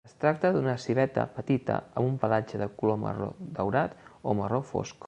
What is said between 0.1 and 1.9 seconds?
tracta d'una civeta petita